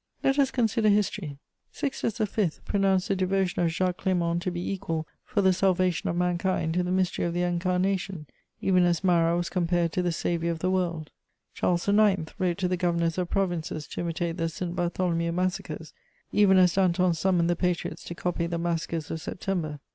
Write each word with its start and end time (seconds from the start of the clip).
Let 0.23 0.39
us 0.39 0.49
consider 0.49 0.89
history: 0.89 1.37
Sixtus 1.71 2.17
V. 2.17 2.49
pronounced 2.65 3.09
the 3.09 3.15
devotion 3.15 3.61
of 3.61 3.69
Jacques 3.69 3.99
Clément 4.01 4.41
to 4.41 4.49
be 4.49 4.71
equal, 4.71 5.07
for 5.23 5.43
the 5.43 5.53
salvation 5.53 6.09
of 6.09 6.15
mankind, 6.15 6.73
to 6.73 6.81
the 6.81 6.89
mystery 6.91 7.23
of 7.23 7.35
the 7.35 7.43
Incarnation, 7.43 8.25
even 8.61 8.83
as 8.83 9.03
Marat 9.03 9.35
was 9.37 9.47
compared 9.47 9.91
to 9.91 10.01
the 10.01 10.11
Saviour 10.11 10.51
of 10.51 10.57
the 10.57 10.71
World; 10.71 11.11
Charles 11.53 11.87
IX. 11.87 12.33
wrote 12.39 12.57
to 12.57 12.67
the 12.67 12.77
governors 12.77 13.19
of 13.19 13.29
provinces 13.29 13.85
to 13.89 14.01
imitate 14.01 14.37
the 14.37 14.49
St. 14.49 14.75
Bartholomew 14.75 15.33
massacres, 15.33 15.93
even 16.31 16.57
as 16.57 16.73
Danton 16.73 17.13
summoned 17.13 17.47
the 17.47 17.55
patriots 17.55 18.03
to 18.05 18.15
copy 18.15 18.47
the 18.47 18.57
massacres 18.57 19.11
of 19.11 19.21
September. 19.21 19.79